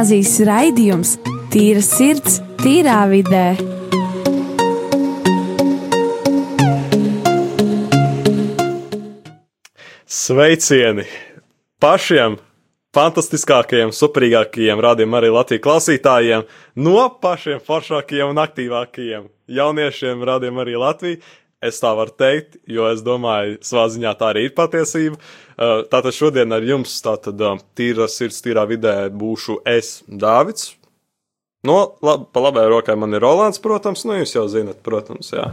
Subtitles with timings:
[0.00, 1.10] gimnāzijas raidījums
[1.52, 3.52] Tīra sirds, tīrā vidē.
[10.08, 11.04] Sveicieni
[11.82, 12.38] pašiem
[12.96, 16.48] fantastiskākajiem, superīgākajiem rādījumiem, arī Latvijas klausītājiem,
[16.80, 21.20] no pašiem foršākajiem un aktīvākajiem jauniešiem rādījumiem arī Latvijā.
[21.60, 25.18] Es tā varu teikt, jo es domāju, savā ziņā tā arī ir patiesība.
[25.60, 30.70] Uh, tātad šodien ar jums, tātad uh, tīra sirds, tīrā vidē būšu es, Dāvids.
[31.68, 35.50] No, lab, pa labai rokai man ir Rolands, protams, nu jūs jau zinat, protams, jā.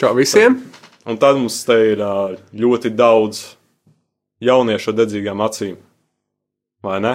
[0.00, 0.58] Čau visiem!
[1.06, 3.44] Un tad mums te ir uh, ļoti daudz
[4.42, 5.78] jauniešu dedzīgām acīm.
[6.82, 7.14] Vai ne?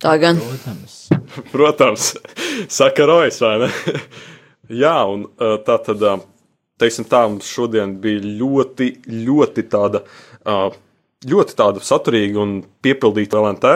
[0.00, 0.38] Tā gan.
[0.38, 1.00] Protams.
[1.52, 2.10] Protams,
[2.70, 3.72] saka Rojas, vai ne?
[4.84, 6.22] Jā, un uh, tā tad, uh,
[6.80, 8.90] teiksim tā, mums šodien bija ļoti,
[9.26, 10.02] ļoti tāda,
[10.48, 10.68] uh,
[11.30, 13.74] ļoti tāda saturīga un piepildīta LNT.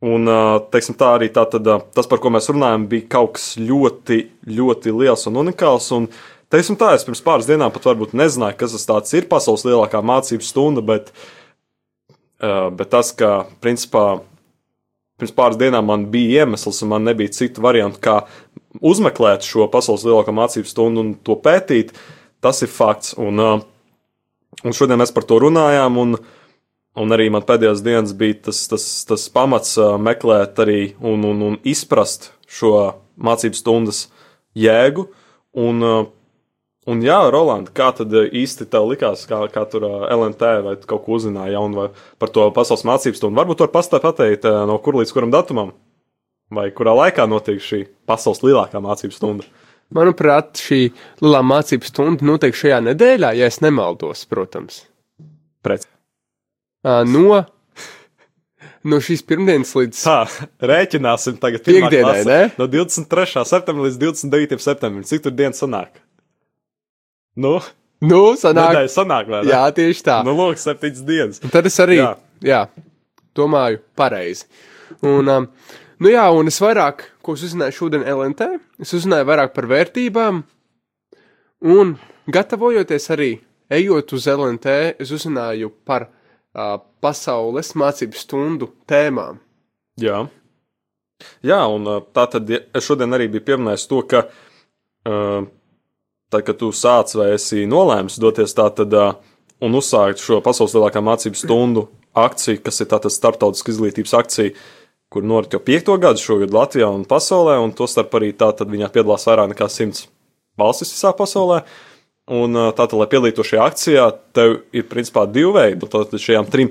[0.00, 3.34] Un, uh, teiksim tā, arī tā tad, uh, tas, par ko mēs runājam, bija kaut
[3.36, 5.90] kas ļoti, ļoti liels un unikāls.
[5.96, 6.08] Un,
[6.52, 10.46] teiksim tā, es pirms pāris dienām pat varbūt nezināju, kas tas ir pasaules lielākā mācību
[10.46, 11.12] stunda, bet,
[12.40, 14.22] uh, bet tas, ka, principā,
[15.20, 18.22] pirms pāris dienām man bija iemesls, un man nebija citu variantu, kā
[18.78, 21.92] uzmeklēt šo pasaules lielāko mācību stundu un to pētīt.
[22.40, 23.14] Tas ir fakts.
[23.20, 23.60] Un, uh,
[24.64, 26.16] un šodien mēs par to runājām, un,
[27.00, 31.44] un arī man pēdējās dienas bija tas, tas, tas pamats uh, meklēt arī un, un,
[31.50, 32.72] un izprast šo
[33.20, 34.06] mācību stundas
[34.56, 35.06] jēgu.
[35.60, 36.08] Un, uh,
[36.88, 41.04] un jā, Roland, kā tad īsti tev likās, kā, kā tur LNT vai tu kaut
[41.04, 41.90] ko uzzināji jaunu
[42.22, 43.36] par to pasaules mācību stundu?
[43.42, 45.74] Varbūt var pastāstīt, pateikt, no kur līdz kuram datumam,
[46.50, 49.50] vai kurā laikā notiek šī pasaules lielākā mācību stunda?
[49.96, 50.80] Manuprāt, šī
[51.24, 54.84] lielā mācību stunda notiek šajā nedēļā, ja es nemaldos, protams.
[55.66, 55.88] Pret.
[56.86, 57.40] Ā, No,
[58.86, 60.20] no šīs pirmdienas līdz Tā,
[60.70, 61.66] rēķināsim tagad.
[62.06, 62.28] klase.
[62.30, 62.38] ne?
[62.60, 63.42] No 23.
[63.50, 64.62] septembra līdz 29.
[64.62, 65.04] septembrim.
[65.04, 66.00] Cik tur dienas sanāk?
[67.36, 67.58] Nu,
[68.00, 69.50] Nu, sanāk, nedēļa sanāk, vai ne?
[69.52, 70.14] jā, tieši tā.
[70.24, 71.40] Nu, lūk, septiņas dienas.
[71.44, 72.14] Un tad es arī, Jā.
[72.40, 72.86] jā, jā
[73.36, 74.46] domāju, pareizi.
[75.04, 75.44] Un, um,
[76.00, 78.46] nu jā, un es vairāk, ko es uzzināju šodien LNT,
[78.82, 80.40] es uzzināju vairāk par vērtībām,
[81.70, 81.92] un
[82.26, 83.30] gatavojoties arī,
[83.70, 89.38] ejot uz LNT, es uzzināju par uh, pasaules mācību stundu tēmām.
[90.00, 90.24] Jā.
[91.46, 92.50] Jā, un uh, tā tad
[92.82, 95.46] šodien arī biju pieminējis to, ka uh,
[96.32, 99.14] tad, kad tu sāc vai esi nolēmis doties tā tad uh,
[99.62, 101.86] un uzsākt šo pasaules lielākā mācību stundu
[102.18, 104.56] akciju, kas ir tātad starptautiska izglītības akcija,
[105.10, 108.70] kur norit jau piekto gadu šogad Latvijā un pasaulē, un to starp arī tā tad
[108.70, 110.06] viņā piedalās vairāk nekā simts
[110.60, 111.64] valstis visā pasaulē.
[112.30, 114.06] Un uh, tātad, lai piedalītos šajā akcijā,
[114.36, 115.88] tev ir principā divi veidi.
[115.90, 116.70] Tātad šajām trim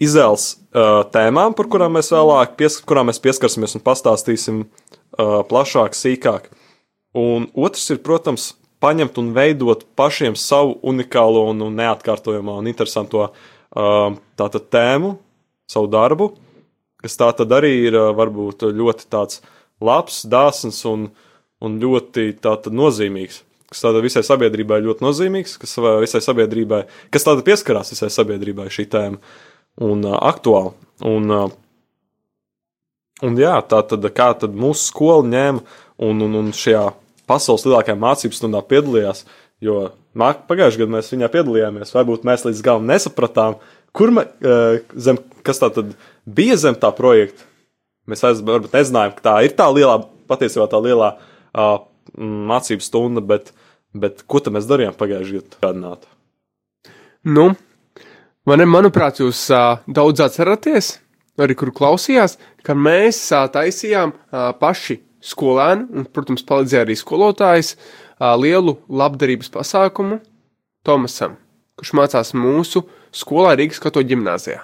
[0.00, 5.98] izvēles uh, tēmām, par kurām mēs vēlāk pies, kurām mēs pieskarsimies un pastāstīsim uh, plašāk,
[5.98, 6.46] sīkāk.
[7.18, 14.14] Un otrs ir, protams, paņemt un veidot pašiem savu unikālo un, neatkārtojamo un interesanto uh,
[14.38, 15.16] tātad tēmu,
[15.70, 16.30] savu darbu,
[17.02, 19.40] kas tā tad arī ir uh, varbūt ļoti tāds
[19.80, 21.08] labs, dāsns un,
[21.64, 22.32] un ļoti
[22.70, 23.42] nozīmīgs.
[23.70, 26.82] Kas tāda visai sabiedrībai ļoti nozīmīgs, kas visai sabiedrībai,
[27.14, 29.20] kas tāda pieskarās visai sabiedrībai šī tēma
[29.86, 30.74] un uh, aktuāli.
[31.06, 31.52] Un, uh,
[33.26, 35.62] un jā, tā tad kā tad mūsu skola ņēma
[36.02, 36.88] un, un, un šajā
[37.30, 39.22] pasaules lielākajā mācību stundā piedalījās,
[39.62, 43.60] jo pagājušajā gadā mēs viņā piedalījāmies, varbūt mēs līdz galam nesapratām,
[43.96, 45.94] kur me, uh, zem, kas tā tad
[46.28, 47.46] bija zem tā projekta.
[48.10, 51.76] Mēs aiz- varbūt nezinājām, ka tā ir tā lielā, patiesībā tā lielā uh,
[52.18, 53.52] mācību stunda, bet,
[53.94, 55.58] bet ko tad mēs darījām pagājušajā gadā?
[55.60, 56.08] Atgādināt.
[57.24, 57.50] Nu,
[58.48, 60.94] man, manuprāt, jūs uh, daudz atceraties,
[61.40, 67.74] arī kur klausījās, ka mēs uh, taisījām uh, paši skolēni, un, protams, palīdzēja arī skolotājs,
[67.76, 70.22] uh, lielu labdarības pasākumu
[70.86, 71.34] Tomasam,
[71.76, 72.86] kurš mācās mūsu
[73.16, 74.62] skolā Rīgas Kato ģimnāzijā.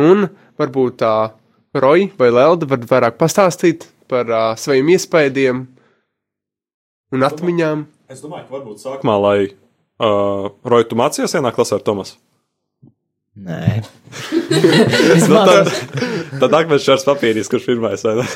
[0.00, 0.28] Un
[0.58, 1.34] varbūt tā uh,
[1.74, 5.64] Roja vai Lelda var vairāk pastāstīt par uh, saviem iespējām
[7.14, 7.86] un atmiņām.
[8.10, 12.20] Es domāju, ka varbūt sākumā, lai uh, Roja, tu mācījies vienā klasē ar Tomasu.
[13.34, 13.82] Nē,
[15.30, 15.72] Nu, tad,
[16.38, 18.28] tad akmens šāds papīris, kurš pirmais, vai ne?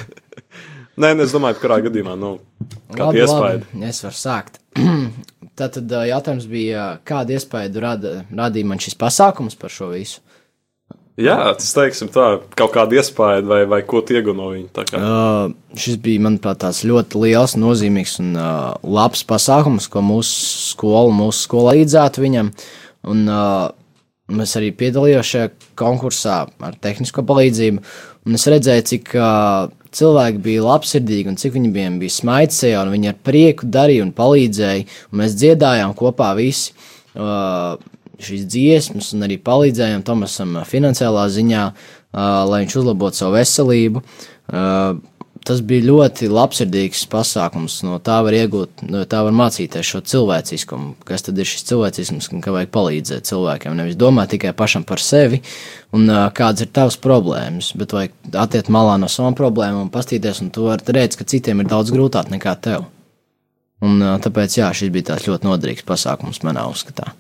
[0.99, 2.37] Nē, es domāju, kurā gadījumā, nu,
[2.95, 3.61] kāda iespēja.
[3.89, 4.59] Es varu sākt.
[5.59, 10.23] Tātad jautājums bija, kādu iespēju rada, radīja man šis pasākums par šo visu?
[11.19, 14.85] Jā, tas teiksim tā, kaut kāda iespēja, vai, vai ko tu iegūti no viņa.
[14.95, 21.11] Uh, šis bija, manuprāt, tāds ļoti liels, nozīmīgs un uh, labs pasākums, ko mūsu skola,
[21.15, 22.53] mūsu skola līdzētu viņam.
[23.11, 23.67] Un, uh,
[24.31, 25.51] mēs arī piedalījāmies šajā
[25.83, 27.83] konkursā ar tehnisko palīdzību.
[28.29, 32.95] Un es redzēju, cik, uh, cilvēki bija labsirdīgi un cik viņiem bija smaids sejā, un
[32.95, 36.75] viņi ar prieku darīja un palīdzēja, un mēs dziedājām kopā visi
[37.17, 37.77] uh,
[38.23, 44.05] šīs dziesmas, un arī palīdzējām Tomasam finansiālā ziņā, uh, lai viņš uzlabotu savu veselību.
[44.49, 44.99] Uh,
[45.47, 47.81] tas bija ļoti labsirdīgs pasākums.
[47.87, 50.95] No tā var iegūt, no tā var mācīties šo cilvēciskumu.
[51.09, 53.77] Kas tad ir šis cilvēcisms, ka vajag palīdzēt cilvēkiem?
[53.79, 55.41] Nevis domāt tikai pašam par sevi
[55.97, 60.43] un uh, kādas ir tavas problēmas, bet vajag attiekt malā no savām problēmām un pastīties,
[60.45, 62.89] un tu vari redzēt, ka citiem ir daudz grūtāk nekā tev.
[63.85, 67.13] Un uh, tāpēc, jā, šis bija tāds ļoti noderīgs pasākums manā uzskatā.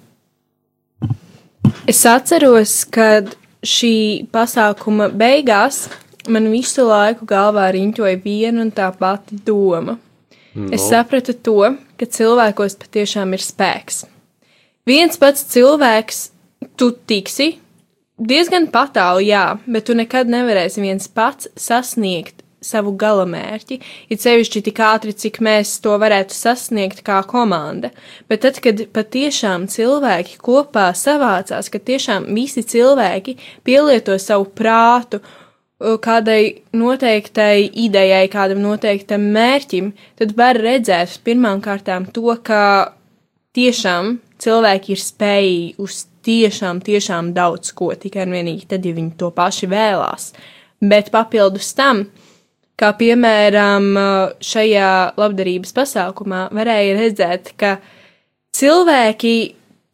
[1.89, 3.31] Es atceros, kad
[3.65, 5.87] šī pasākuma beigās
[6.27, 9.99] man visu laiku galvā riņķoja viena un tā pati doma.
[10.55, 10.73] No.
[10.75, 11.61] Es sapratu to,
[12.01, 14.03] ka cilvēkos patiešām ir spēks.
[14.89, 16.21] Viens pats cilvēks,
[16.81, 17.53] tu tiksi
[18.19, 23.79] diezgan patālu, jā, bet tu nekad nevarēsi viens pats sasniegt savu galamērķi,
[24.11, 27.93] it sevišķi tik ātri, cik mēs to varētu sasniegt kā komanda.
[28.31, 33.37] Bet tad, kad patiešām cilvēki kopā savācās, kad tiešām visi cilvēki
[33.67, 35.23] pielieto savu prātu
[35.79, 42.95] kādai noteiktai idejai, kādam noteiktam mērķim, tad var redzēt pirmām kārtām to, ka
[43.55, 49.15] tiešām cilvēki ir spējīgi uz tiešām, tiešām daudz ko, tikai un vienīgi tad, ja viņi
[49.21, 50.33] to paši vēlās.
[50.83, 52.05] Bet papildus tam,
[52.79, 53.89] kā piemēram
[54.45, 57.79] šajā labdarības pasākumā, varēja redzēt, ka
[58.55, 59.37] cilvēki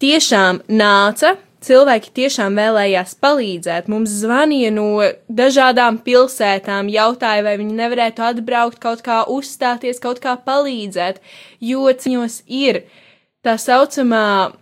[0.01, 3.89] tiešām nāca cilvēki tiešām vēlējās palīdzēt.
[3.93, 4.89] Mums zvanīja no
[5.29, 11.23] dažādām pilsētām, jautāja, vai viņi nevarētu atbraukt, kaut kā uzstāties, kaut kā palīdzēt,
[11.65, 12.85] jo ciņos ir
[13.45, 14.55] tā saucamā,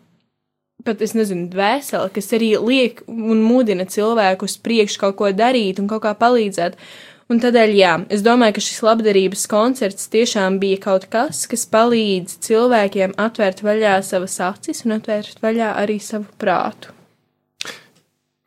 [0.86, 5.82] pat es nezinu, dvēsele, kas arī liek un mudina cilvēku uz priekšu kaut ko darīt
[5.82, 6.78] un kaut kā palīdzēt.
[7.32, 12.34] Un tādēļ, jā, es domāju, ka šis labdarības koncerts tiešām bija kaut kas, kas palīdz
[12.44, 16.92] cilvēkiem atvērt vaļā savas acis un atvērt vaļā arī savu prātu.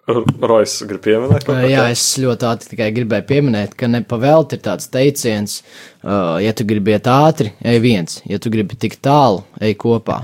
[0.06, 1.56] Rojas grib pieminēt, ka.
[1.66, 5.58] Jā, es ļoti ātri tikai gribēju pieminēt, ka nepavēlti ir tāds teiciens,
[6.04, 10.22] uh, ja tu gribi iet ātri, ej viens, ja tu gribi tik tālu, ej kopā.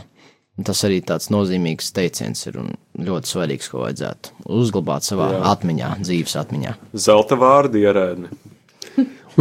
[0.59, 2.69] Un tas arī tāds nozīmīgs teiciens ir un
[3.01, 5.41] ļoti svarīgs, ko vajadzētu uzglabāt savā Jā.
[5.55, 6.77] atmiņā, dzīves atmiņā.
[6.93, 8.29] Zelta vārdi ierēdni.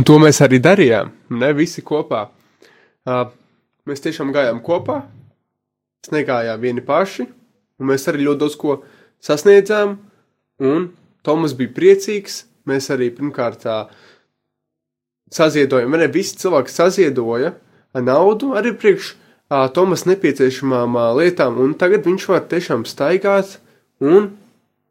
[0.00, 1.11] Un to mēs arī darījām.
[1.37, 2.23] Ne visi kopā.
[3.05, 3.26] Uh,
[3.85, 5.02] mēs tiešām gājām kopā,
[6.14, 7.26] negājām vieni paši,
[7.76, 8.79] un mēs arī ļoti daudz ko
[9.20, 9.99] sasniedzām.
[10.64, 10.87] Un
[11.20, 12.47] Tomas bija priecīgs.
[12.64, 13.67] Mēs arī pirmkārt
[15.37, 17.52] saziedojam, ne visi cilvēki saziedoja
[17.93, 23.58] naudu arī priekš uh, Tomas nepieciešamām uh, lietām, un tagad viņš var tiešām staigāt
[24.00, 24.32] un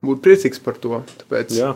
[0.05, 1.01] būt priecīgs par to.
[1.23, 1.73] Tāpēc, Jā.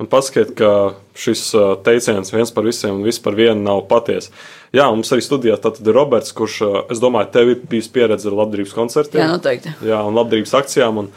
[0.00, 1.42] Un paskatiet, ka šis
[1.86, 4.32] teiciens viens par visiem un viss par vienu nav patiesa.
[4.74, 6.56] Jā, mums arī studijā ir Roberts, kurš,
[6.90, 9.22] es domāju, tev ir bijis pieredze ar labdarības koncertiem.
[9.22, 9.74] Jā, noteikti.
[9.86, 10.98] Jā, un labdarības akcijām.
[11.04, 11.12] Un,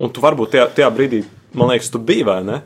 [0.00, 1.22] un tu varbūt tajā, tajā brīdī,
[1.56, 2.60] man liekas, tu biji vai ne?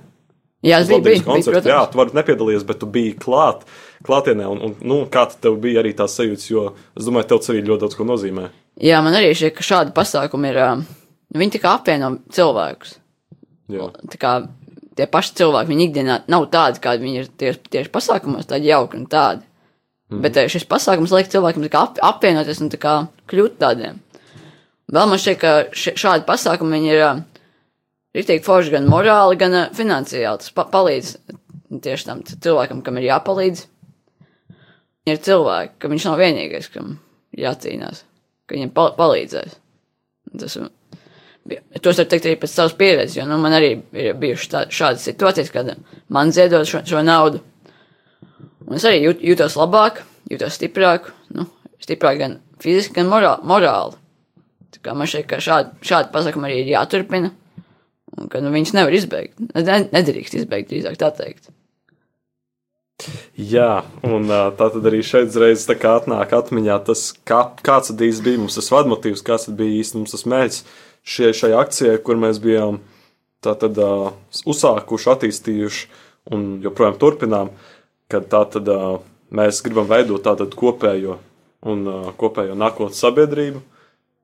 [0.64, 3.66] Jā, es biju, biju, biju Jā, tu vari nepiedalīties, bet tu biji klāt,
[4.06, 4.46] klātienē.
[4.48, 7.84] Un, un, nu, kā tev bija arī tās sajūtas, jo es domāju, tev arī ļoti
[7.84, 8.48] daudz ko nozīmē.
[8.82, 10.60] Jā, man arī šķiet, ka šādi pasākumi ir.
[11.34, 12.96] Viņi tikai apvieno cilvēkus.
[13.74, 13.88] Jā.
[14.12, 14.32] Tā kā
[14.98, 18.98] tie paši cilvēki, viņi ikdienā nav tādi, kādi viņi ir tieši, tieši pasākumos, tādi jauki
[19.00, 19.44] un tādi.
[20.12, 20.22] Mm.
[20.24, 22.96] Bet eh, šis pasākums liek cilvēkiem ap, apvienoties un kā,
[23.30, 24.00] kļūt tādiem.
[24.94, 27.22] Vēl man šķiet, ka šādi pasākumi ir eh,
[28.16, 30.42] rītīgi forši gan morāli, gan eh, finansiāli.
[30.44, 31.16] Tas pa palīdz
[31.84, 33.66] tieši tam cilvēkam, kam ir jāpalīdz.
[35.10, 36.98] Ir cilvēki, ka viņš nav vienīgais, kam
[37.36, 38.04] jācīnās,
[38.48, 39.58] ka viņam pal palīdzēs.
[40.40, 40.56] Tas
[41.44, 44.60] To es varu teikt arī pēc savas pieredzes, jo nu, man arī ir bijušas tā,
[44.72, 45.74] šādas situācijas, kad
[46.08, 47.42] man ziedot šo, šo naudu.
[48.64, 50.00] Un es arī jūt, jūtos labāk,
[50.32, 51.44] jūtos stiprāk, nu,
[51.84, 53.98] stiprāk gan fiziski, gan morā, morāli.
[54.72, 57.28] Tā kā man šeit, ka šādi, šādi pasakumi arī ir jāturpina,
[58.16, 59.36] un ka nu, viņas nevar izbeigt.
[59.52, 61.52] Nedrīkst izbeigt, drīzāk tā teikt.
[63.36, 68.40] Jā, un tā tad arī šeit uzreiz atnāk atmiņā tas, kā, kāds tad īsti bija
[68.40, 70.62] mums tas vadmotīvs, kāds bija īsti mums tas mērķis
[71.04, 72.80] šie, šai akcijai, kur mēs bijām
[73.44, 74.14] tātad, uh,
[74.48, 75.84] uzsākuši, attīstījuši
[76.32, 77.52] un joprojām turpinām,
[78.10, 78.96] kad tātad, uh,
[79.34, 81.18] mēs gribam veidot tādu kopējo
[81.68, 83.60] un uh, kopējo nākotnes sabiedrību.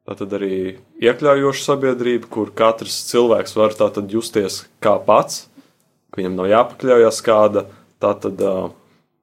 [0.08, 5.44] Tātad arī iekļaujoša sabiedrība, kur katrs cilvēks var tātad justies kā pats,
[6.10, 7.66] ka viņam nav jāpakļaujas kāda,
[8.02, 8.40] tātad,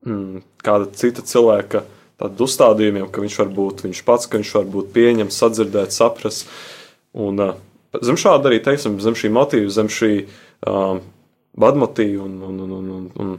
[0.05, 1.81] mm, kāda cita cilvēka
[2.21, 6.45] tātad uzstādījumiem, ka viņš var būt viņš pats, ka viņš var būt pieņemts, sadzirdēt, saprast.
[6.45, 6.76] Uh,
[7.17, 7.55] Un, uh,
[8.05, 10.99] zem šāda arī, teiksim, zem šī motīva, zem šī uh,
[11.57, 13.35] vadmotīva un, un, un, un, un, un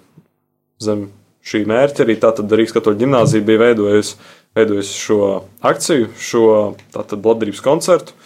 [0.82, 1.08] zem
[1.49, 4.16] šī mērķa arī tātad Rīgas katoļu ģimnāzija bija veidojusi,
[4.58, 5.20] veidojusi šo
[5.70, 6.47] akciju, šo
[6.94, 8.16] tātad labdarības koncertu,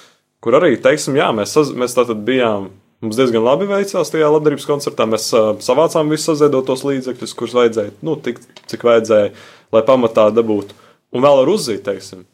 [0.42, 2.71] kur arī, teiksim, jā, mēs, mēs tātad bijām,
[3.04, 7.94] mums diezgan labi veicās tajā labdarības koncertā, mēs uh, savācām visus saziedotos līdzekļus, kurus vajadzēja,
[8.06, 8.40] nu, tik,
[8.71, 9.32] cik vajadzēja,
[9.75, 10.78] lai pamatā dabūtu.
[11.12, 12.25] Un vēl ar uzzīt, teiksim,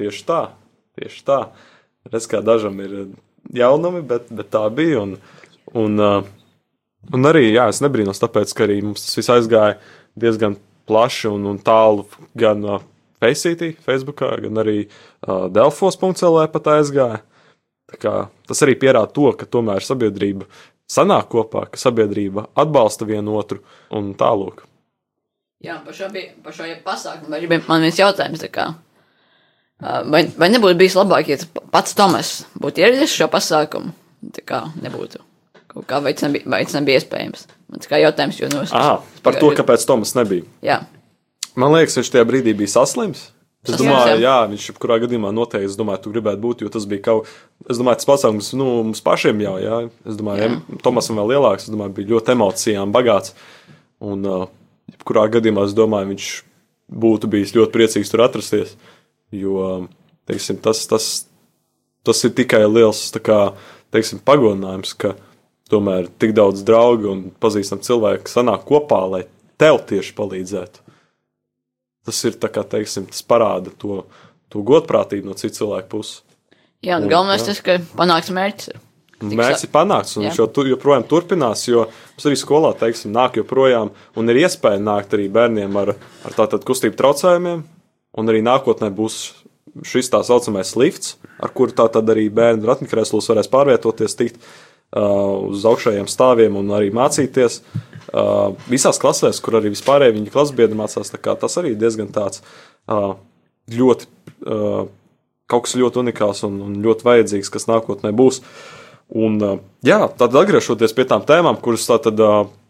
[0.00, 0.42] tieši tā,
[0.98, 1.42] tieši tā.
[2.06, 2.94] Redz, kā dažam ir
[3.54, 5.02] jaunumi, bet, bet tā bija.
[5.02, 5.16] Un,
[5.74, 6.28] un, uh,
[7.12, 9.78] un arī, jā, es nebrīnos, tāpēc, ka arī mums tas viss aizgāja
[10.18, 10.56] diezgan
[10.88, 12.06] plaši un, un tālu
[12.38, 12.86] gan uh,
[13.18, 17.22] Faceitī, Facebookā, gan arī uh, Delfos.CLV pat aizgāja.
[17.98, 20.44] Kā, tas arī pierāda to, ka tomēr sabiedrība
[20.92, 23.62] sanāk kopā, ka sabiedrība atbalsta vienu otru
[23.94, 24.64] un tālāk.
[25.64, 28.44] Jā, par šo, bija, par šo pasākumu man viens jautājums.
[28.54, 28.68] Kā,
[29.80, 33.94] vai, vai nebūtu bijis labāk, ja pats Tomas būtu ieradies šo pasākumu?
[34.34, 35.22] Tā kā nebūtu
[35.68, 37.48] kaut kā, vai tas nebija, vai tas nebija iespējams.
[37.68, 38.72] Man kā jautājums, jo no es.
[38.74, 40.46] Ah, par to, kāpēc Tomas nebija.
[40.64, 40.80] Jā.
[41.58, 43.28] Man liekas, viņš tajā brīdī bija saslims.
[43.66, 47.02] Es domāju, jā, viņš jebkurā gadījumā noteikti, es domāju, tu gribētu būt, jo tas bija
[47.08, 47.30] kaut,
[47.66, 50.78] es domāju, tas pasākums, nu, mums pašiem jau, jā, es domāju, jā.
[50.84, 53.34] Tomasam vēl lielāks, es domāju, bija ļoti emocijām bagāts,
[53.98, 54.46] un, uh,
[54.94, 56.28] jebkurā gadījumā, es domāju, viņš
[57.02, 58.76] būtu bijis ļoti priecīgs tur atrasties,
[59.34, 59.88] jo,
[60.28, 61.08] teiksim, tas, tas,
[62.06, 63.40] tas ir tikai liels, kā,
[63.94, 65.14] teiksim, pagodinājums, ka,
[65.68, 69.22] tomēr tik daudz draugu un pazīstami cilvēki sanāk kopā, lai
[69.60, 70.84] tev tieši palīdzētu.
[72.08, 74.02] Tas ir kā, teiksim, tas parāda to,
[74.52, 76.22] to godprātību no citu cilvēku puses.
[76.84, 78.84] Jā, un, un galvenais tas, ka panāks mērķis.
[79.18, 80.30] Mērķis ir panākts, un jā.
[80.30, 85.16] viņš tu, joprojām turpinās, jo mums arī skolā, teiksim, nāk joprojām, un ir iespēja nākt
[85.18, 87.64] arī bērniem ar, ar tātad kustību traucējumiem,
[88.16, 89.18] un arī nākotnē būs
[89.84, 94.40] šis tā saucamais lifts, ar kuru tātad arī bērni ratņkrēslos varēs pārvietoties, tikt
[94.88, 97.58] Uh, uz augšējiem stāviem un arī mācīties.
[98.08, 102.40] Uh, visās klasēs, kur arī vispārēji viņa klasbiedri mācās, tas arī diezgan tāds
[102.88, 103.18] uh,
[103.68, 104.08] ļoti,
[105.52, 108.40] kaut kas ļoti unikāls un, un ļoti vajadzīgs, kas nākotnē būs.
[109.12, 109.36] Un,
[109.84, 112.16] jā, tad atgriežoties pie tām tēmām, kuras tātad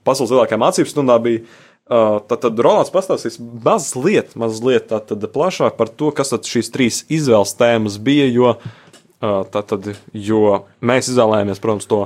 [0.06, 1.44] pasaules lielākajā mācību stundā bija,
[1.88, 4.92] tad, tad Rolands pastāstīs mazliet, mazliet
[5.32, 8.54] plašāk par to, kas tad šīs trīs izvēles tēmas bija, jo
[9.18, 10.42] Tātad, jo
[10.78, 12.04] mēs izvēlējāmies, protams, to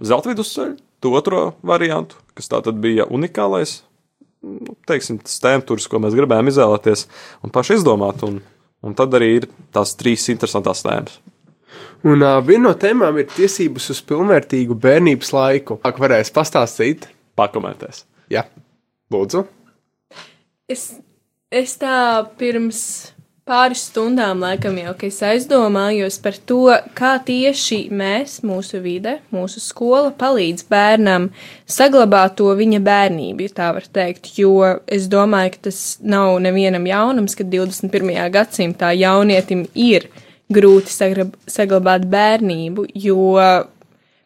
[0.00, 3.82] zelta vidusceļu, to otro variantu, kas tātad bija unikālais,
[4.40, 7.04] nu, teiksim, tas tēmturs, ko mēs gribējām izvēlēties
[7.44, 8.40] un paši izdomāt, un,
[8.80, 11.20] un tad arī ir tās trīs interesantās tēmas.
[12.08, 15.76] Un uh, viena no tēmām ir tiesības uz pilnvērtīgu bērnības laiku.
[15.86, 17.06] Ak, varēs pastāstīt?
[17.38, 18.02] Pakomentēs.
[18.32, 18.42] Jā,
[19.12, 19.46] lūdzu.
[20.72, 20.86] Es,
[21.52, 21.96] es tā
[22.40, 22.80] pirms
[23.48, 30.12] pāris stundām, laikam, jau es aizdomājos par to, kā tieši mēs, mūsu vide, mūsu skola
[30.18, 31.28] palīdz bērnam
[31.66, 34.30] saglabāt to viņa bērnību, ja tā var teikt.
[34.38, 38.14] Jo es domāju, ka tas nav nevienam jaunums, ka 21.
[38.32, 40.06] gadsimtā jaunietim ir
[40.52, 40.94] grūti
[41.50, 43.34] saglabāt bērnību, jo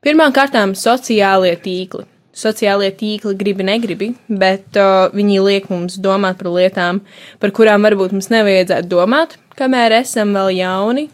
[0.04, 2.04] pirmām kārtām sociālie tīkli
[2.36, 7.00] sociālie tīkli gribi, negribi, bet uh, viņi liek mums domāt par lietām,
[7.40, 11.08] par kurām varbūt mums nevajadzētu domāt, kamēr esam vēl jauni.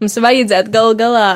[0.00, 1.30] Mums vajadzētu gal galā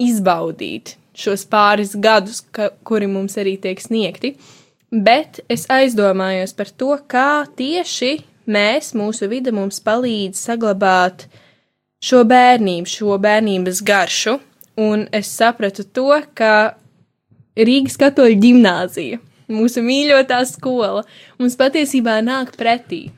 [0.00, 4.34] izbaudīt šos pāris gadus, ka, kuri mums arī tiek sniegti,
[4.90, 8.18] bet es aizdomājos par to, kā tieši
[8.50, 11.26] mēs, mūsu vide, mums palīdz saglabāt
[12.04, 14.38] šo bērnību, šo bērnības garšu,
[14.80, 16.76] un es sapratu to, ka
[17.66, 21.04] Rīgas katoļu ģimnāzija, mūsu mīļotā skola,
[21.40, 23.08] mums patiesībā nāk pretī.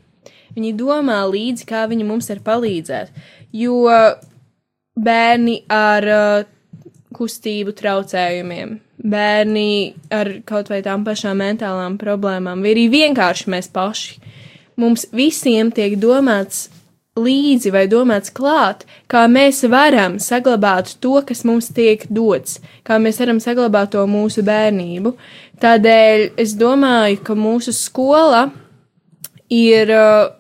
[0.57, 3.13] Viņi domā līdzi, kā viņi mums var palīdzēt,
[3.57, 3.79] jo
[5.01, 6.51] bērni ar uh,
[7.17, 14.21] kustību traucējumiem, bērni ar kaut vai tām pašām mentālām problēmām, vai arī vienkārši mēs paši.
[14.81, 16.69] Mums visiem tiek domāts
[17.19, 23.21] līdzi vai domāts klāt, kā mēs varam saglabāt to, kas mums tiek dots, kā mēs
[23.21, 25.12] varam saglabāt to mūsu bērnību.
[25.61, 28.47] Tādēļ es domāju, ka mūsu skola
[29.52, 30.33] ir uh,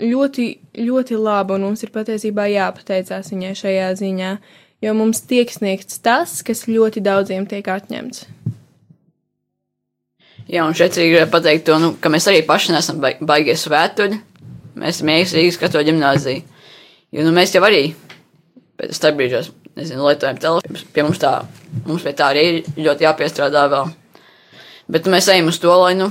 [0.00, 0.48] ļoti,
[0.80, 4.32] ļoti laba, un mums ir patiesībā jāpateicās viņai šajā ziņā,
[4.84, 8.24] jo mums tiek sniegts tas, kas ļoti daudziem tiek atņemts.
[10.48, 14.22] Jā, un šeit ir pateikt to, nu, ka mēs arī paši nesam baigies svētuļi,
[14.78, 16.42] Mēs esam Rīgas katoļu ģimnāzija.
[17.14, 17.82] Jo nu, mēs jau arī
[18.94, 20.82] starpbrīžos, nezinu, lietojam telefonu.
[20.94, 21.32] Pie mums tā,
[21.86, 23.92] mums pie tā arī ir ļoti jāpiestrādā vēl.
[24.88, 26.10] Bet nu, mēs ejam uz to, lai nu,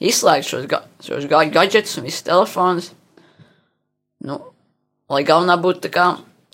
[0.00, 2.90] izslēgtu šos, ga šos gadgetus un visus telefonus.
[4.26, 4.40] Nu,
[5.12, 6.08] lai galvenā būtu tā kā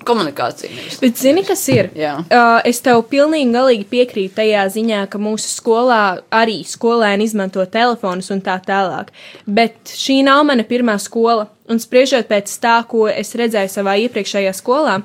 [0.06, 0.70] komunikācija.
[0.76, 1.90] nevis- Bet zini, kas ir?
[1.98, 2.14] Jā.
[2.30, 8.30] Uh, es tev pilnīgi galīgi piekrītu tajā ziņā, ka mūsu skolā arī skolēni izmanto telefonus
[8.30, 9.08] un tā tālāk.
[9.46, 11.48] Bet šī nav mana pirmā skola.
[11.72, 15.00] Un spriežot pēc tā, ko es redzēju savā iepriekšējā skolā,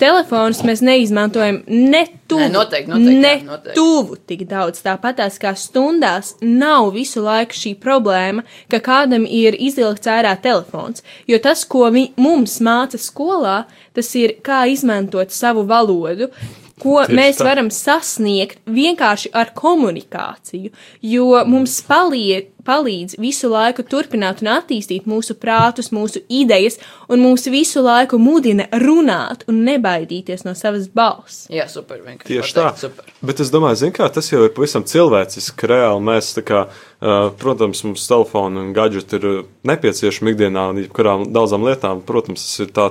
[0.00, 3.76] telefonus mēs neizmantojam ne tuvu, Nē, noteikti, noteikti, ne jā, noteikti.
[3.76, 4.80] tuvu tik daudz.
[4.86, 11.04] Tāpatās kā stundās nav visu laiku šī problēma, ka kādam ir izvilkts ārā telefons.
[11.28, 13.64] Jo tas, ko vi, mums māca skolā,
[13.96, 16.30] tas ir kā izmantot savu valodu.
[16.76, 17.46] Ko Tieši mēs tā.
[17.48, 25.36] varam sasniegt vienkārši ar komunikāciju, jo mums paliek, palīdz visu laiku turpināt un attīstīt mūsu
[25.38, 31.46] prātus, mūsu idejas, un mūs visu laiku mudina runāt un nebaidīties no savas balss.
[31.52, 32.02] Jā, super.
[32.02, 32.66] vienkārši Tieši tā.
[32.80, 33.08] Super.
[33.24, 37.16] Bet es domāju, zin kā, tas jau ir pavisam cilvēciski, reāli mēs, tā kā, uh,
[37.40, 39.28] protams, mums telefoni un gadgeti ir
[39.70, 42.02] nepieciešami ikdienā un jebkurām daudzām lietām.
[42.06, 42.90] Protams, tas ir tā,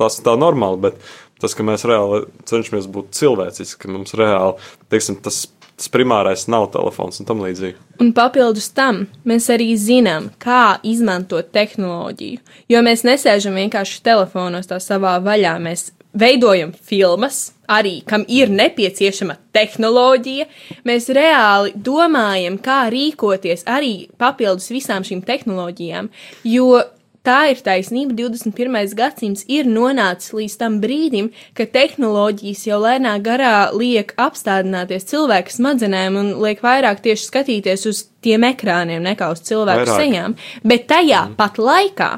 [0.00, 1.10] tas ir tā normāli, bet
[1.40, 5.44] tas, ka mēs reāli cenšamies būt cilvēciski, ka mums reāli, teiksim, tas,
[5.78, 7.78] tas primārais nav telefons un tam līdzīgi.
[8.00, 12.42] Un papildus tam mēs arī zinām, kā izmantot tehnoloģiju.
[12.72, 15.56] Jo mēs nesēžam vienkārši telefonos tā savā vaļā.
[15.64, 20.46] Mēs veidojam filmas, arī kam ir nepieciešama tehnoloģija.
[20.88, 26.10] Mēs reāli domājam, kā rīkoties arī papildus visām šīm tehnoloģijām.
[26.50, 26.82] Jo
[27.20, 28.14] Tā ir taisnība.
[28.16, 28.94] 21.
[28.96, 36.16] gadsimts ir nonācis līdz tam brīdim, ka tehnoloģijas jau lēnā garā liek apstādināties cilvēku smadzenēm
[36.16, 40.00] un liek vairāk tieši skatīties uz tiem ekrāniem nekā uz cilvēku Vairāk.
[40.00, 40.38] sejām.
[40.64, 41.36] Bet tajā mm.
[41.36, 42.10] pat laikā.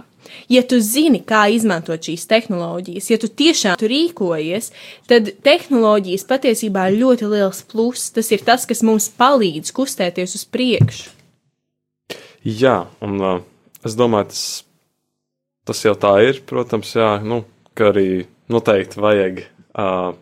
[0.49, 4.71] Ja tu zini, kā izmantot šīs tehnoloģijas, ja tu tiešām tur rīkojies,
[5.11, 8.13] tad tehnoloģijas patiesībā ir ļoti liels pluss.
[8.15, 11.11] Tas ir tas, kas mums palīdz kustēties uz priekšu.
[12.47, 13.41] Jā, un uh,
[13.87, 14.47] es domāju, tas,
[15.69, 17.43] tas jau tā ir, protams, jā, nu,
[17.79, 20.13] ka arī noteikti vajag uh,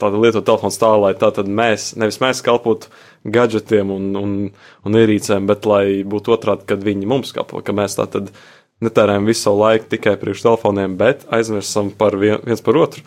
[0.00, 2.90] tādu lietot telefonu tā, lai tā tad mēs, nevis mēs kalpotu
[3.24, 4.34] gadgetiem un, un,
[4.84, 8.32] un ierīcēm, bet lai būtu otrādi, kad viņi mums kalpo, ka mēs tā tad
[8.84, 13.04] netērējam visu savu laiku tikai priekš telefoniem, bet aizmirstam par vien, viens par otru.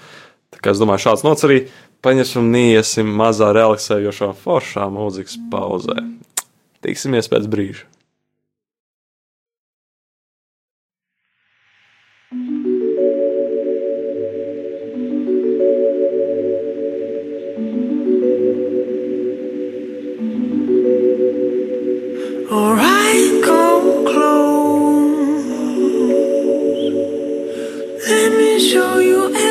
[0.53, 1.65] Tā kā es domāju, šāds nots arī
[2.05, 5.99] paņemsim un iesim mazā relaksējošā foršā mūzikas pauzē.
[6.85, 7.85] Tiksimies pēc brīža.
[28.09, 29.46] Let me show you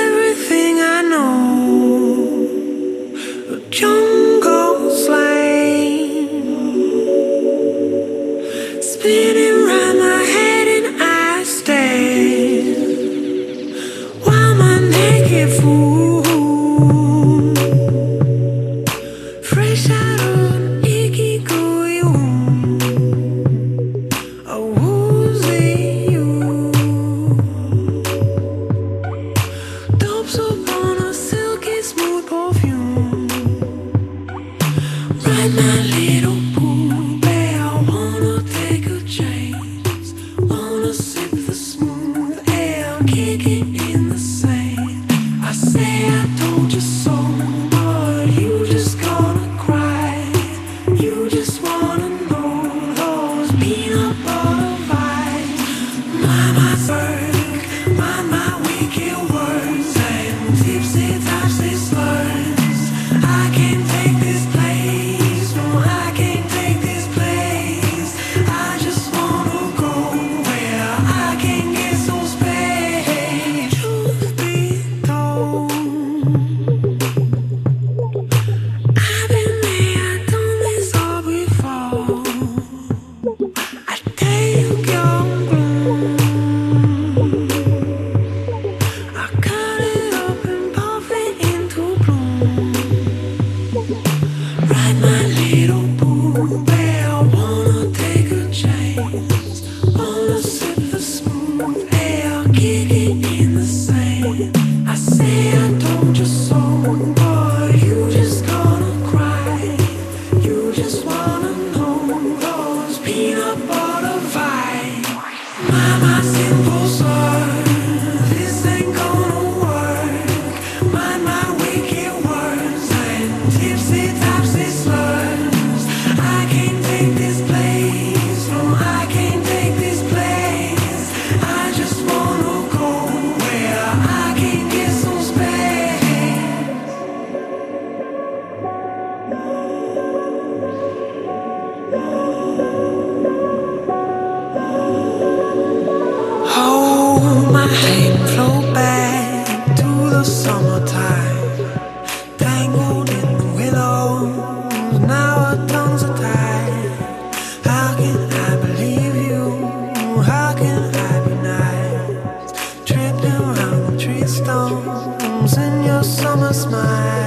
[166.56, 167.25] smile.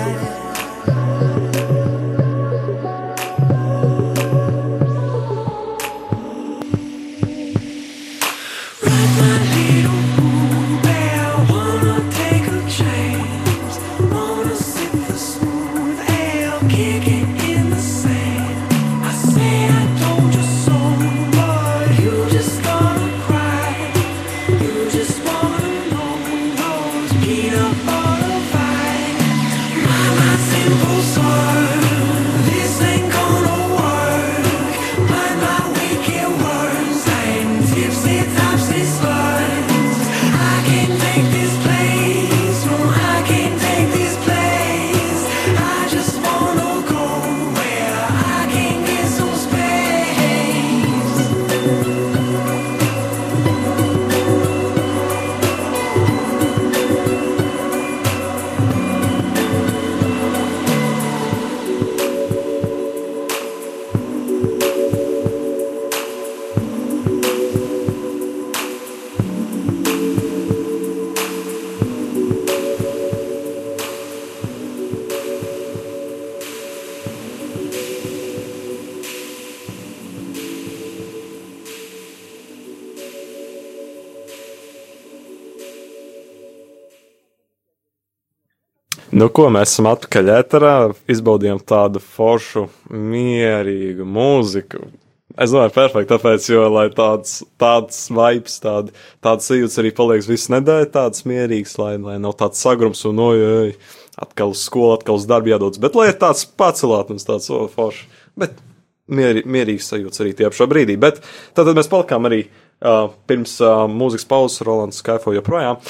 [89.19, 90.73] Nu, ko mēs esam atpakaļ ēterā,
[91.11, 94.85] izbaudījām tādu foršu, mierīgu mūziku.
[95.35, 98.93] Es domāju, perfekti, tāpēc, jo, lai tāds, tāds vibes, tāda,
[99.25, 103.73] tāds sajūta arī paliek visu nedēļu, tāds mierīgs, lai, lai nav tāds sagrums un ojoj,
[104.23, 108.07] atkal uz skolu, atkal uz darbu jādodas, bet lai ir tāds pacelātums, tāds o, forši.
[108.39, 108.55] Bet
[109.11, 110.95] mieri, mierīgs sajūta arī tie ap šo brīdī.
[111.01, 111.19] Bet
[111.57, 115.81] tad mēs palikām arī uh, pirms uh, mūzikas pauzes, Rolands Skaifo joprojām.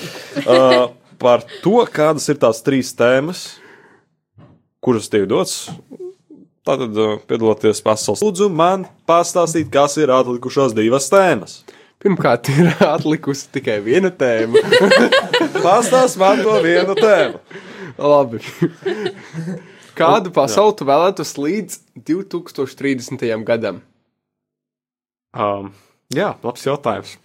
[0.45, 0.89] Uh,
[1.19, 3.59] par to, kādas ir tās trīs tēmas,
[4.83, 5.67] kuras tiek dots.
[6.67, 6.93] Tātad,
[7.29, 11.61] piedaloties pasaules lūdzu, man pastāstīt, kas ir atlikušās divas tēmas.
[11.99, 14.61] Pirmkārt, ir atlikusi tikai viena tēma.
[15.65, 17.41] Pastāst man to vienu tēmu.
[17.99, 18.39] Labi.
[19.99, 23.25] Kādu pasauli tu vēlētos līdz 2030.
[23.47, 23.81] gadam?
[25.35, 25.73] Um,
[26.15, 27.17] jā, labs jautājums.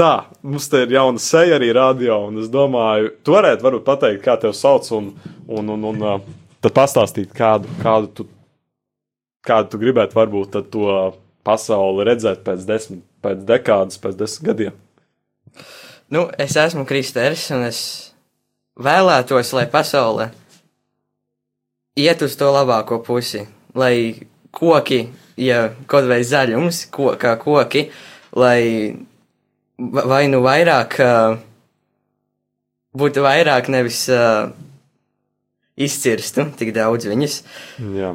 [0.00, 4.22] Tā, mums te ir jauna seja arī radio, un es domāju, tu varētu varbūt pateikt,
[4.24, 5.10] kā tevi sauc, un,
[5.44, 6.22] un, un, un uh,
[6.64, 8.26] tad pastāstīt, kādu, kādu, tu,
[9.44, 10.86] kādu tu gribētu varbūt to
[11.44, 14.78] pasauli redzēt pēc desmit, pēc dekādas, pēc desmit gadiem.
[16.08, 17.82] Nu, es esmu Kristers, un es
[18.80, 20.30] vēlētos, lai pasaule
[22.00, 23.44] iet uz to labāko pusi,
[23.76, 24.16] lai
[24.48, 25.02] koki,
[25.36, 27.90] ja kaut vai zaļums, ko, kā koki,
[28.32, 28.60] lai
[29.80, 30.98] vai nu vairāk
[33.00, 34.04] būtu vairāk nevis
[35.80, 37.40] izcirstu tik daudz viņus.
[37.96, 38.14] Jā.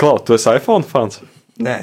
[0.00, 1.20] Klau, tu esi iPhone fans?
[1.60, 1.76] Nē,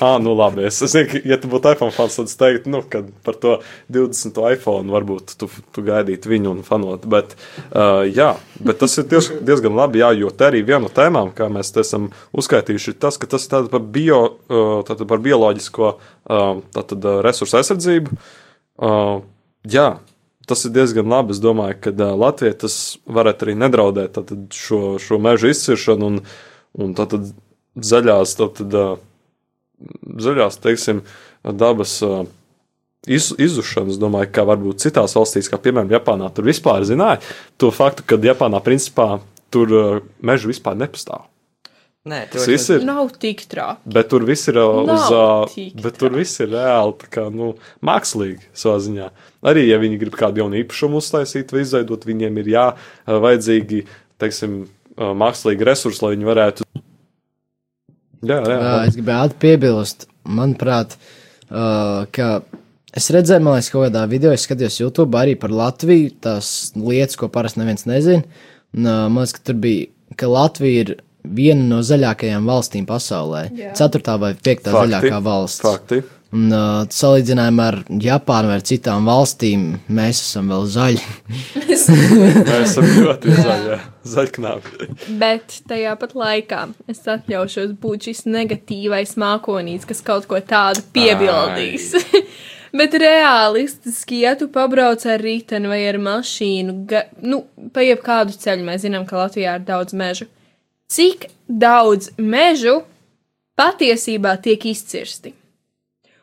[0.00, 0.62] Ah, nu labi.
[0.64, 3.36] Es, es zinu, ka, ja tu būtu iPhone fans, tad es teiktu, nu, ka par
[3.42, 3.58] to
[3.92, 4.38] 20.
[4.54, 7.04] iPhone varbūt tu, tu gaidītu viņu un fanot.
[7.10, 7.34] Bet,
[7.68, 8.30] uh, jā,
[8.64, 11.74] bet tas ir diez, diezgan labi, jā, jo te arī viena no tēmām, kā mēs
[11.74, 14.22] te esam uzskaitījuši, ir tas, ka tas ir tātad par, bio,
[14.88, 15.92] tātad par bioloģisko
[16.78, 18.16] tātad, resursu aizsardzību.
[18.16, 18.38] Uh,
[18.80, 19.88] jā,
[20.50, 21.34] tas ir diezgan labi.
[21.36, 26.20] Es domāju, ka uh, Latvijai tas varētu arī nedraudēt tātad, šo, šo mežu izciršanu un,
[26.80, 27.30] un tātad
[27.90, 29.00] zaļās, tātad, uh,
[30.26, 31.04] zaļās, teiksim,
[31.44, 32.24] dabas uh,
[33.06, 33.94] iz, izušanu.
[33.94, 37.20] Es domāju, ka varbūt citās valstīs, kā piemēram Japānā, tur vispār zināja
[37.60, 39.12] to faktu, ka Japānā principā
[39.54, 41.28] tur uh, meža vispār nepastāv.
[42.08, 42.84] Nē, Tas viss ir.
[42.86, 43.90] Nav tik traki.
[43.92, 45.06] Bet tur viss ir uh, uz.
[45.12, 47.52] Uh, bet tur viss ir reāli, tā kā, nu,
[47.84, 49.10] mākslīgi savā ziņā.
[49.50, 53.84] Arī, ja viņi grib kādu jaunu īpašumu uztaisīt vai izveidot, viņiem ir jā, uh, vajadzīgi,
[54.20, 54.62] teiksim,
[55.00, 56.66] mākslīgi resursi, lai viņi varētu.
[58.28, 60.96] Jā, jā, es gribētu piebilst, manuprāt,
[61.48, 62.26] ka
[62.92, 67.16] es redzēju, man liekas, kaut kādā video, es skatījos YouTube arī par Latviju, tās lietas,
[67.16, 68.44] ko parasti neviens nezina.
[68.76, 69.88] Un, man liekas, ka tur bija,
[70.20, 70.92] ka Latvija ir
[71.24, 73.44] viena no zaļākajām valstīm pasaulē.
[73.56, 73.74] Jā.
[73.78, 74.94] Ceturtā vai piektā Fakti.
[74.94, 75.62] zaļākā valsts.
[75.64, 76.02] Fakti.
[76.30, 81.00] Un, uh, salīdzinājumā ar Japānu vai citām valstīm, mēs esam vēl zaļi.
[81.56, 81.88] Mēs
[82.60, 83.78] esam ļoti zaļi,
[84.12, 84.86] zaļknābi.
[85.18, 91.90] Bet tajā pat laikā es atļaušos būt šis negatīvais mākonītis, kas kaut ko tādu piebildīs.
[92.70, 97.42] Bet realistiski, ja tu pabrauc ar riteni vai ar mašīnu, ga, nu,
[97.74, 100.30] pa jebkādu ceļu, mēs zinām, ka Latvijā ir daudz mežu.
[100.90, 102.80] Cik daudz mežu
[103.58, 105.34] patiesībā tiek izcirsti?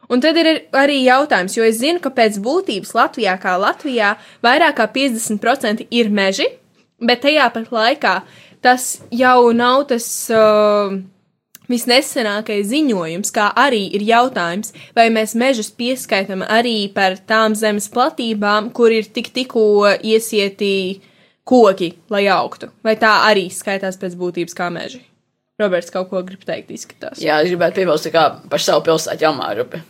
[0.08, 4.78] Un tad ir arī jautājums, jo es zinu, ka pēc būtības Latvijā, kā Latvijā, vairāk
[4.80, 6.48] kā 50% ir meži,
[7.00, 8.16] bet tajā pat laikā
[8.64, 10.96] tas jau nav tas uh,
[11.72, 18.72] visnesenākais ziņojums, kā arī ir jautājums, vai mēs mežus pieskaitam arī par tām zemes platībām,
[18.72, 21.02] kur ir tik tikko iesieti
[21.48, 25.02] koki, lai augtu, vai tā arī skaitās pēc būtības kā meži.
[25.58, 27.22] Roberts kaut ko grib teikt, izskatās.
[27.24, 29.82] Jā, es gribētu piebilst, kā par savu pilsētu Jāmārupi.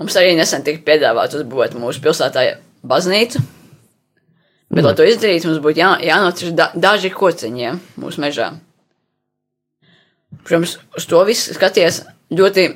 [0.00, 2.44] Mums arī nesen tika piedāvāts uzbūvēt mūsu pilsētā
[2.84, 3.40] baznīcu.
[4.74, 4.86] Bet, mm.
[4.88, 8.50] lai to izdarītu, mums būtu jā, jānocir da, daži kociņiem mūsu mežā.
[10.44, 12.02] Protams, uz to visu skaties
[12.34, 12.66] ļoti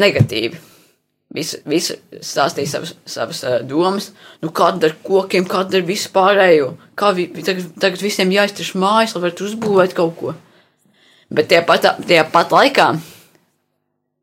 [0.00, 0.58] negatīvi.
[1.34, 4.12] Visi, visi stāstīja savas, savas uh, domas,
[4.44, 6.68] nu, kāda ar kokiem, kāda ar vispārējo.
[6.94, 10.34] Kā vi, tagad, tagad visiem jāiztuš mājas, lai varētu uzbūvēt kaut ko.
[11.34, 12.86] Bet tie pat, tie pat laikā,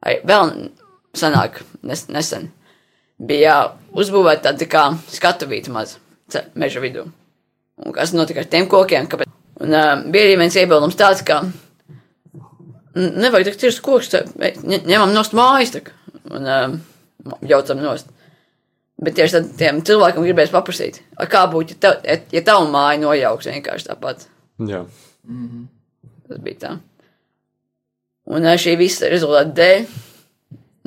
[0.08, 0.54] arī vēl
[1.20, 2.48] senāk, nes, nesen,
[3.20, 3.58] bija
[3.92, 5.98] uzbūvēta tāda kā skatuvīta maz
[6.56, 7.04] meža vidū.
[7.82, 9.10] Un kas notika ar tiem kokiem?
[9.12, 9.28] Kāpēc?
[9.62, 11.42] Un uh, bija arī viens iebildums tāds, ka
[12.96, 15.92] nevajag tik cirst koks, ņe- ņemam nost mājas, tak,
[16.32, 16.80] un uh,
[17.48, 18.10] jaucam nost.
[19.02, 23.00] Bet tieši tad tiem cilvēkiem gribēs paprasīt, "A, kā būtu, ja, tev, ja tavu māju
[23.02, 24.28] nojauks vienkārši tāpat.
[24.60, 24.86] Jā.
[26.30, 26.80] Tas bija tā.
[28.32, 29.86] Un ā, šī visa rezultāta dēļ,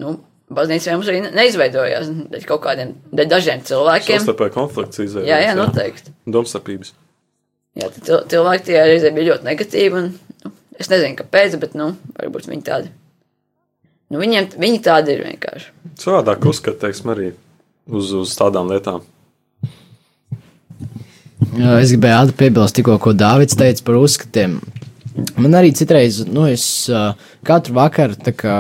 [0.05, 0.13] nu,
[0.55, 2.09] baznīca mums arī ne- neizveidojās.
[2.31, 4.21] Dēļ kaut kādiem, dēļ dažiem cilvēkiem.
[4.23, 5.29] Savstarpēji konflikts izveidojas.
[5.33, 6.13] Jā, jā, noteikti.
[6.27, 6.93] Domstarpības.
[7.75, 7.89] Jā,
[8.31, 9.99] cilvēki tie reizē bija ļoti negatīvi.
[9.99, 12.93] Un, nu, es nezinu, kāpēc, bet, nu, varbūt viņi tādi.
[14.11, 15.73] Nu, viņiem, viņi tādi ir vienkārši.
[16.01, 17.33] Savādāk uzskat, teiksim, arī
[17.87, 19.05] uz, uz tādām lietām.
[21.55, 24.59] Jā, Es gribēju piebilst tikko, ko Dārvids teica par uzskatiem.
[25.39, 27.13] Man arī citreiz, nu, es uh,
[27.47, 28.57] katru vakaru kā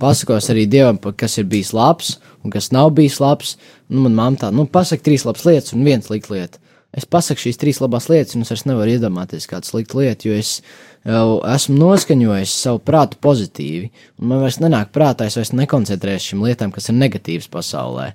[0.00, 3.56] pasakos arī Dievam, kas ir bijis labs un kas nav bijis labs.
[3.88, 6.62] Nu, man mamma tā, nu, pasaka trīs labas lietas un viens slikta lieta.
[6.96, 10.38] Es pasaku šīs trīs labās lietas, un es vairs nevaru iedomāties kādu sliktu lietu, jo
[10.40, 10.60] es
[11.06, 13.88] jau esmu noskaņojis savu prātu pozitīvi.
[14.20, 18.10] Un man vairs nenāk prātā, es vairs nekoncentrēšos šīm lietām, kas ir negatīvas pasaulē.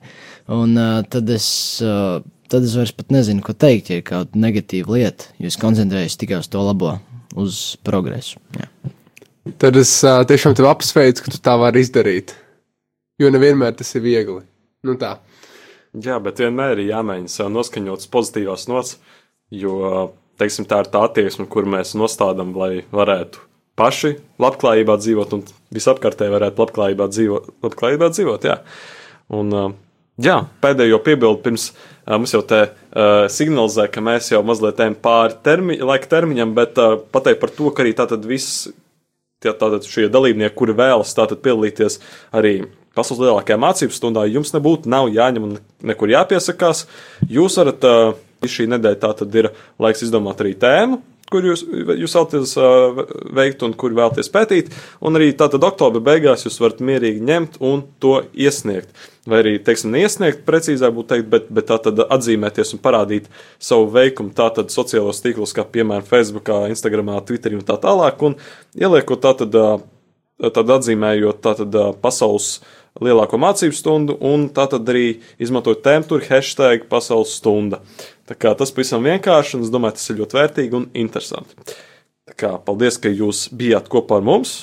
[0.51, 1.47] Un uh, tad es.
[1.85, 2.19] Uh,
[2.51, 6.17] tad es vairs pat nezinu, ko teikt, ja ir kāda negatīva lieta, jo es koncentrējos
[6.19, 6.97] tikai uz to labo,
[7.39, 8.41] uz progresu.
[8.57, 8.67] Jā.
[9.61, 12.35] Tad es uh, tiešām tevi apsveicu, ka tu tā vari izdarīt.
[13.21, 14.41] Jo nevienmēr tas ir viegli.
[14.83, 15.15] Nu tā.
[15.91, 18.97] Jā, bet vienmēr ir jāmēģina sev noskaņot uz pozitīvās nots,
[19.51, 19.75] jo,
[20.41, 23.45] teiksim, tā ir tā attieksme, kur mēs nostādām, lai varētu
[23.79, 27.47] paši labklājībā dzīvot un visapkārtēji varētu labklājībā dzīvot.
[27.63, 28.57] Labklājībā dzīvot jā.
[29.31, 29.55] Un,
[30.21, 31.71] jā, pēdējo piebildu pirms
[32.09, 36.79] mums jau te uh, signalizē, ka mēs jau mazliet ejam pāri termi, laika termiņam, bet
[36.81, 38.67] uh, pateikt par to, ka arī tātad viss
[39.41, 41.97] tātad šie dalībnieki, kuri vēlas piedalīties
[42.37, 42.59] arī
[42.97, 46.85] pasaules lielākajā mācību stundā, jums nebūtu jāņem un nekur jāpiesakās.
[47.29, 49.51] Jūs varat, uh, šī nedēļa tātad ir
[49.81, 51.01] laiks izdomāt arī tēmu,
[51.31, 51.63] kur jūs,
[52.01, 52.53] jūs vēlaties
[53.37, 57.85] veikt un kur vēlaties pētīt, un arī tātad oktobra beigās jūs varat mierīgi ņemt un
[58.03, 58.91] to iesniegt.
[59.29, 63.29] Vai arī, teiksim, neiesniegt, precīzāk būtu teikt, bet, bet tā tad atzīmēties un parādīt
[63.61, 68.35] savu veikumu tātad sociālos tīklos, kā piemēram Facebook, Instagram, Twitter un tā tālāk, un
[68.81, 72.55] ieliekot tātad, ā, tad atzīmējot tātad pasaules
[73.05, 77.81] lielāko mācību stundu, un tātad arī izmantojot tur hashtag pasaules stunda.
[78.29, 81.75] Tā kā tas pavisam vienkārši, un es domāju, tas ir ļoti vērtīgi un interesanti.
[82.29, 84.53] Tā kā paldies, ka jūs bijāt kopā ar mums.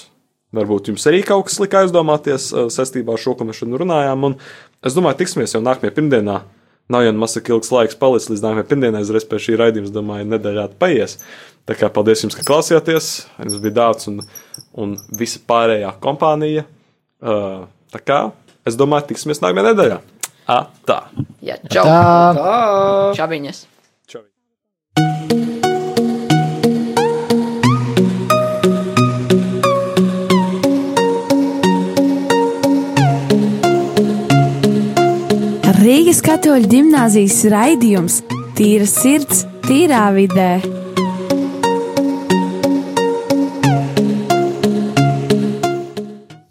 [0.57, 4.24] Varbūt jums arī kaut kas lika aizdomāties ā, saistībā ar šo, ko mēs šodien runājām.
[4.31, 4.38] Un
[4.87, 6.38] es domāju, tiksimies jau nākamajā pirmdienā.
[6.88, 10.29] Nav jau maz tik ilgs laiks palicis līdz nākamajai pirmdienai, uzreiz pēc šī raidījuma, domāju,
[10.31, 11.18] nedēļā paies.
[11.68, 13.11] Tā kā paldies jums, ka klausījāties.
[13.42, 14.22] Jums bija dārts un,
[14.72, 16.64] un visa pārējā kompānija.
[17.20, 18.20] Uh, tā kā
[18.68, 19.98] es domāju, tiksimies nākamajā nedēļā.
[20.48, 21.03] A, tā.
[21.44, 21.85] Jā, čau!
[21.85, 22.55] Tā.
[23.18, 23.66] Čabiņas!
[24.09, 24.24] Čau.
[35.79, 38.22] Rīgas katoļu gimnāzijas raidījums
[38.59, 40.78] Tīra sirds, tīrā vidē.